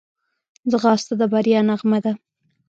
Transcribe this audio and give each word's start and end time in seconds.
ځغاسته 0.71 1.13
د 1.19 1.21
بریا 1.31 1.59
نغمه 1.69 1.99
ده 2.03 2.13